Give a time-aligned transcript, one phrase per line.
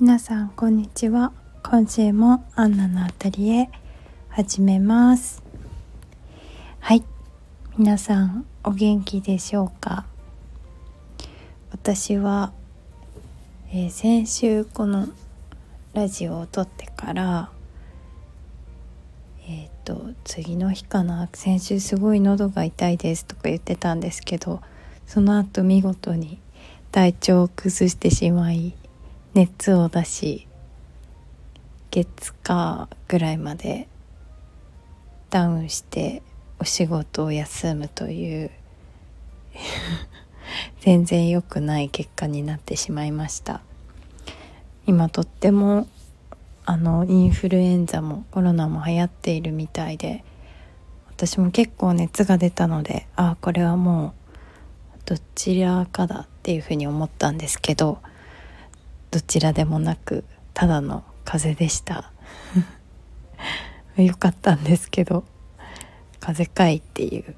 [0.00, 1.32] 皆さんこんにちは。
[1.64, 3.68] 今週もアンナのアトリエ
[4.28, 5.42] 始めます。
[6.78, 7.02] はい。
[7.76, 10.06] 皆さんお元気でしょうか？
[11.72, 12.52] 私は、
[13.72, 15.08] えー、先週この
[15.94, 17.50] ラジオを撮ってから
[19.48, 21.28] えっ、ー、と次の日かな。
[21.32, 24.60] 先週すごい喉が痛いですとか言ってたんですけど
[25.06, 26.38] その後見事に
[26.92, 28.76] 体調を崩してしまい
[29.34, 30.48] 熱を出し
[31.90, 33.88] 月火ぐらいまで
[35.30, 36.22] ダウンして
[36.58, 38.50] お仕事を休むという
[40.80, 43.60] 全然良くない結果になってしまいました。
[44.86, 45.86] 今とっても
[46.64, 50.24] あのインフルエンザもコロナも流行っているみたいで
[51.08, 54.14] 私も結構熱が出たのでああこれはも
[54.96, 57.98] うどちらかだっていうふうに思ったんですけど
[59.10, 62.12] どちらでもなくただの風邪でした。
[63.96, 65.24] よかったんですけど
[66.20, 67.34] 風かいっていう。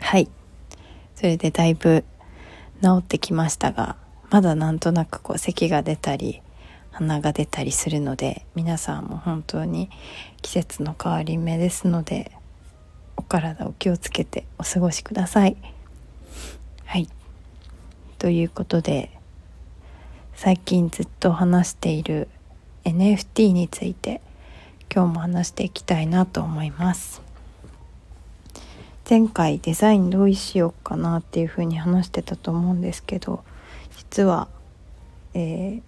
[0.00, 0.28] はい。
[1.14, 2.04] それでだいぶ
[2.82, 3.96] 治ってきましたが
[4.30, 6.42] まだなんとなくこう咳が出たり
[6.90, 9.90] 鼻が出たりするので皆さんも本当に
[10.42, 12.32] 季節の変わり目ですので
[13.16, 15.56] お体を気をつけてお過ごしください。
[16.84, 17.08] はい。
[18.18, 19.13] ということで
[20.36, 22.28] 最近ずっと話している
[22.84, 24.20] NFT について
[24.92, 27.22] 今日も話していきたいなと思います。
[29.08, 33.44] 前回デザインどうしようかなっていうふうに話してたと思うんですけど
[33.96, 34.48] 実は、
[35.34, 35.82] えー、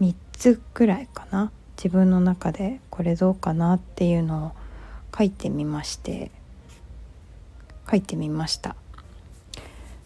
[0.00, 4.52] 3つくらいかな自分の中でこれどうかなっていうのを
[5.16, 6.30] 書いてみまして
[7.90, 8.76] 書いてみました。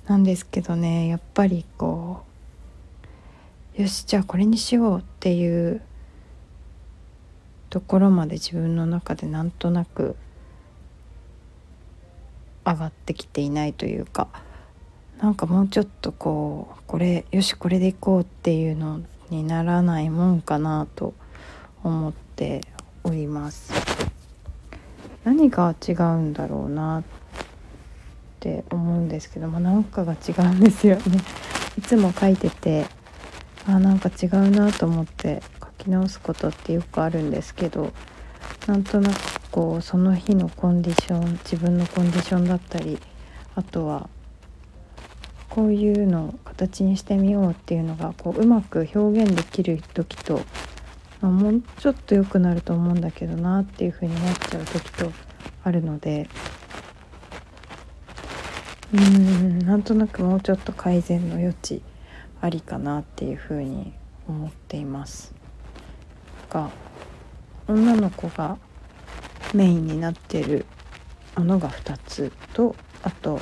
[0.06, 2.27] なんですけどねやっぱりこう
[3.78, 5.80] よしじゃあこれにしようっていう
[7.70, 10.16] ところまで自分の中でなんとなく
[12.66, 14.26] 上がってきていないというか
[15.22, 21.14] なんかもうちょっとこうこれよしこれでいこうっていうのにならないもんかなと
[21.84, 22.62] 思って
[23.04, 23.72] おります。
[25.22, 27.04] 何が違うんだろうなっ
[28.40, 31.20] て思うんですけど、まあ、なんかが違うんですよね。
[31.78, 32.97] いつも書いてて
[33.68, 37.92] あなんか違うなと思って書き直すことってよくあるんですけど
[38.66, 42.98] なんとなくこうその日のコンディション自分のコンディションだったり
[43.54, 44.08] あとは
[45.50, 50.40] こういうのを形にしてみようっていうのがこううまく表現できる時と、
[51.20, 55.12] まあ、もうちょっと良くなると思うんだけどなっていう風になっちゃう時と
[55.64, 56.26] あるので
[58.94, 61.82] うーんなんとなくもうちょっと改善の余地
[62.40, 63.92] ありかなっていうふうに
[64.28, 65.34] 思っています。
[66.50, 66.70] が
[67.66, 68.56] 女の子が
[69.54, 70.64] メインになってる
[71.36, 73.38] ものが2つとあと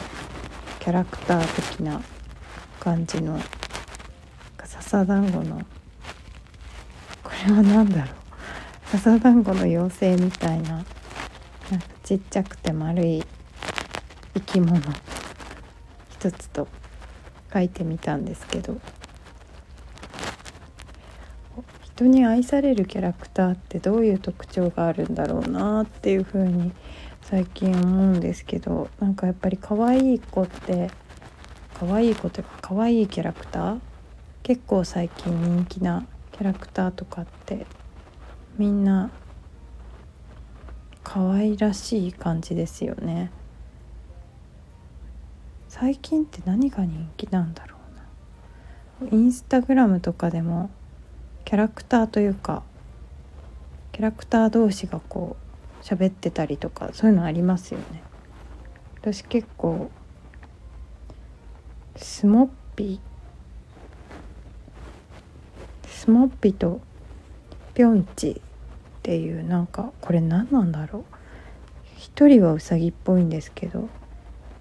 [0.81, 1.47] キャラクター
[1.77, 2.01] 的な
[2.81, 3.41] 感じの
[4.65, 5.61] 笹団子の
[7.23, 8.17] これは何だろう。
[8.87, 10.87] 笹団子の妖精みたいななんか
[12.05, 13.25] ちっちゃくて丸い
[14.35, 14.81] 生き物。
[16.11, 16.69] 一つと
[17.53, 18.79] 書いてみたんですけど
[21.83, 26.73] 人に愛されるキャラクターってどういう特徴があるんだろうなっていう風に
[27.23, 30.91] 最近思うんですけどなんかやっぱり可愛い子って
[31.79, 33.81] 可愛い子というか可愛いキャラクター
[34.43, 37.67] 結構最近人気なキャラクターとかって
[38.59, 39.11] みんな
[41.03, 43.31] 可愛らしい感じですよね。
[45.79, 47.77] 最近って何が人気なんだろ
[49.03, 49.19] うな。
[49.19, 50.71] インスタグラムとかでも
[51.45, 52.63] キャラクターというか
[53.93, 55.37] キャラクター同士がこ
[55.83, 58.03] う喋ってたりとかそういうのありますよね。
[59.03, 59.91] 私結構
[61.97, 62.99] スモッピ
[65.87, 66.81] スモッピと
[67.75, 71.05] ピョンチっていうなんかこれ何なんだろう。
[71.99, 73.91] 一人はウサギっぽいんですけど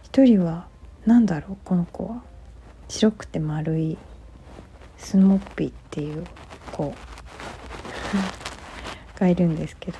[0.03, 0.67] 一人は
[1.05, 2.23] 何だろうこの子は。
[2.87, 3.97] 白くて丸い
[4.97, 6.23] スモッピーっていう
[6.71, 6.93] 子。
[9.17, 9.97] がいるんですけど。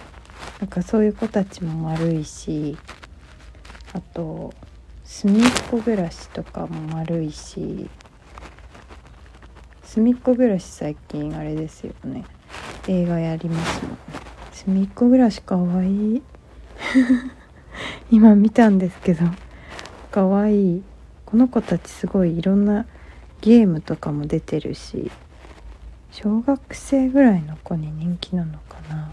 [0.60, 2.78] なんかそういう子たちも丸いし
[3.94, 4.54] あと
[5.04, 7.90] 隅っこ暮らしとかも丸いし
[9.84, 12.26] 隅っこ暮らし最近あれですよね。
[12.88, 13.98] 映画やりますもん。
[14.52, 16.24] 隅っこ暮らしかわいい。
[18.12, 19.26] 今見たんですけど
[20.12, 20.84] かわいい。
[21.26, 22.86] この子たちすごいいろんな
[23.42, 25.12] ゲームとかも出てるし
[26.12, 29.12] 小学生ぐらいの子に人気なのかな。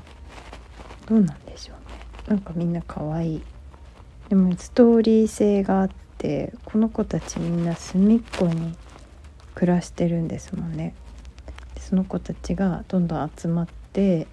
[1.06, 1.98] どうなんでしょうね。
[2.28, 3.42] なんかみんな可愛い。
[4.28, 8.76] でもストーリー性があってこの子たちみんな隅っこに
[9.54, 10.94] 暮らしてるんですもんね。
[11.76, 14.28] その子たちがどんどん集まって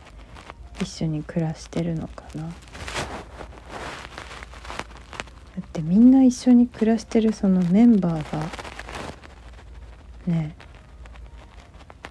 [0.80, 2.52] 一緒に暮らしてるのかな。
[5.56, 8.50] だってみんな一緒に暮らしてるそのメンバーが
[10.28, 10.56] ね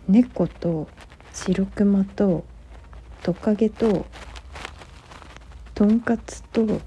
[0.08, 0.88] 猫と
[1.32, 2.44] 白クマと
[3.23, 4.06] トカゲと
[5.75, 6.81] とんかつと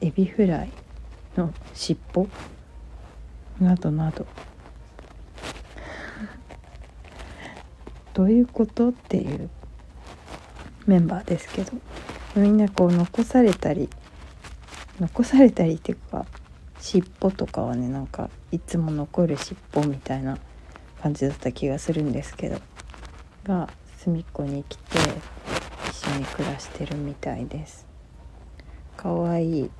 [0.00, 0.70] エビフライ
[1.36, 2.28] の尻尾
[3.60, 4.26] などなど。
[8.12, 8.90] どういうこと？
[8.90, 9.48] っていう
[10.86, 11.72] メンバーですけど。
[12.36, 13.88] みんなこう残されたり
[15.00, 16.26] 残されたりっていうか
[16.80, 20.38] 尻尾とかはねなんかいつも残る尻尾みたいな
[21.02, 22.58] 感じだった気がするんですけど
[23.44, 23.68] が
[23.98, 24.98] 隅っこに来て
[25.90, 27.86] 一緒に暮らしてるみたいです。
[28.96, 29.70] かわいい。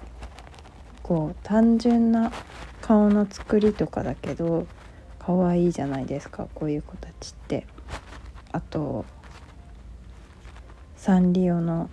[1.03, 2.33] こう単純な
[2.81, 4.67] 顔の作りとかだけど
[5.19, 7.67] かわいいじゃないですかこういう子たちって。
[8.53, 9.05] あと
[10.97, 11.91] サンリオの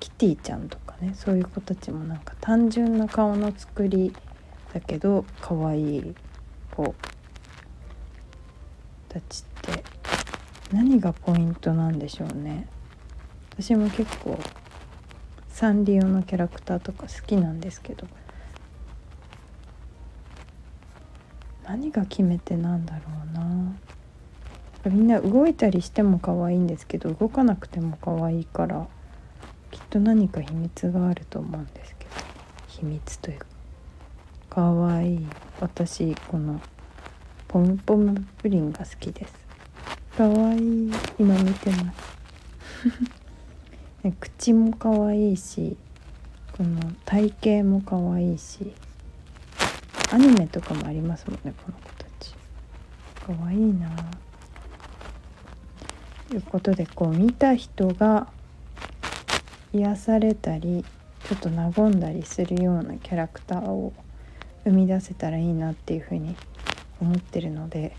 [0.00, 0.87] キティちゃんとか。
[1.00, 1.12] ね。
[1.14, 4.14] そういう子たちもなんか単純な顔の作り
[4.72, 6.14] だけどかわい
[6.74, 6.94] 子
[9.08, 9.84] たちって
[10.72, 12.68] 何がポイントなんでしょうね。
[13.52, 14.38] 私も結構
[15.48, 18.06] サンリオのキャラクターとか好きなんですけど
[21.64, 23.00] 何が決め手なんだろ
[23.30, 23.74] うな。
[24.84, 28.86] みんな動いたりしても可愛いんですけど動かなくても可愛いから。
[29.90, 32.10] と何か秘密があると思うんですけど
[32.68, 33.46] 秘密というか
[34.50, 35.26] 可愛いい
[35.60, 36.60] 私この
[37.46, 39.32] ポムポムプリンが好きです。
[40.16, 42.18] かわいい今見てます。
[44.20, 45.76] 口も可愛いいし
[46.56, 48.72] この体型も可愛いいし
[50.12, 52.34] アニメとかもありますもんねこの子たち。
[53.26, 53.88] 可愛いな。
[56.28, 58.28] ということでこう見た人が
[59.72, 60.84] 癒されたり
[61.24, 63.92] ちょっと和んだりするようなキャラクターを
[64.64, 66.36] 生み出せたらいいなっていうふうに
[67.00, 67.94] 思ってるので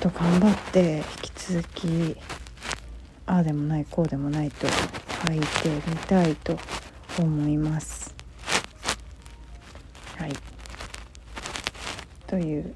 [0.00, 2.16] ちょっと頑張って引き続き
[3.26, 4.66] ああでもないこうでもないと
[5.26, 6.58] 書いてみたいと
[7.18, 8.14] 思います。
[10.16, 10.32] はい
[12.26, 12.74] という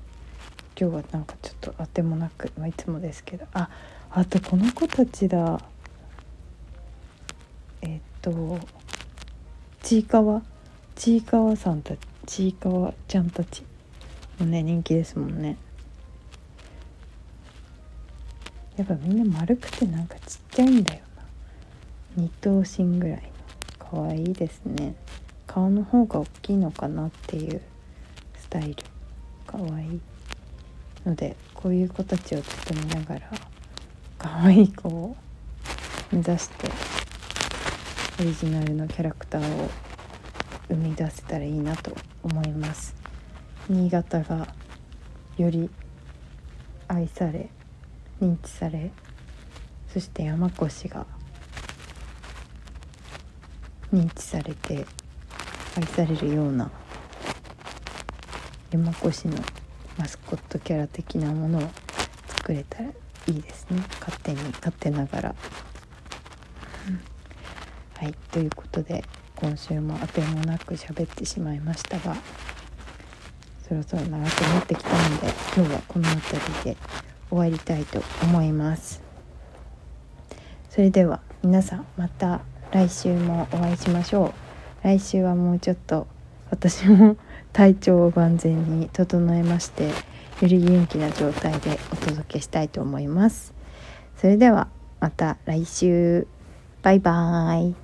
[0.79, 3.69] 今日はなんかちょっとあてもなく、まあ、いつもですけどあ
[4.11, 5.61] あとこの子たちだ
[8.24, 8.58] と
[9.82, 10.42] ちいかわ
[10.94, 13.64] ちいかわさんたちちいかわちゃんたち
[14.38, 15.56] もね人気ですもんね。
[18.76, 21.22] やっぱみんな丸くてなんかちっちゃいんだよな。
[22.16, 23.22] 二頭身ぐらいの。
[23.78, 24.94] 可愛いですね。
[25.46, 27.60] 顔の方が大きいのかなっていう
[28.36, 28.76] スタイル。
[29.46, 30.00] 可愛いい
[31.04, 33.30] のでこういう子たちをちょっと見ながら
[34.18, 35.16] 可愛い子を
[36.10, 36.68] 目指して
[38.20, 39.69] オリジナルのキャラクターを
[40.69, 42.94] 生み出せたらいいなと思います
[43.69, 44.55] 新潟が
[45.36, 45.69] より
[46.86, 47.48] 愛され
[48.20, 48.93] 認知され
[49.93, 51.06] そして山越が
[53.93, 54.86] 認知されて
[55.77, 56.70] 愛されるような
[58.70, 59.36] 山越の
[59.98, 61.62] マスコットキャラ的なものを
[62.29, 62.91] 作れたら
[63.27, 65.34] いいですね勝手に勝手ながら。
[68.05, 69.03] はいということで
[69.34, 72.15] 今週もあてもなく喋ってしまいましたが
[73.67, 76.77] そろそろ長くなってきたので今日はこの辺りで
[77.31, 79.03] 終わりたいと思います。
[80.69, 82.43] それでは皆さんまた
[82.73, 84.32] 来週もお会いしましょう。
[84.82, 86.06] 来週はもうちょっと
[86.51, 87.17] 私も
[87.55, 89.93] 体調を万全に整えましてよ
[90.43, 93.55] り元気な状態でお届けしたいと思います。
[94.19, 94.69] それでは
[95.01, 96.27] また来週。
[96.84, 97.83] バイバーイ。